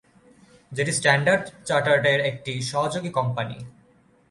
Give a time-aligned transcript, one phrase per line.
[0.71, 3.57] যেটি স্ট্যান্ডার্ড চার্টার্ড-এর একটি সহযোগী কোম্পানি।